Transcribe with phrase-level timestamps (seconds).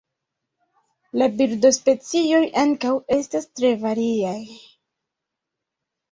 [1.21, 4.33] La birdospecioj ankaŭ estas tre variaj.